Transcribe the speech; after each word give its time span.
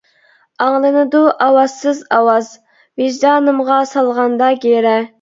ئاڭلىنىدۇ 0.63 1.21
ئاۋازسىز 1.47 2.01
ئاۋاز، 2.17 2.51
ۋىجدانىمغا 3.05 3.81
سالغاندا 3.95 4.53
گىرە. 4.69 5.01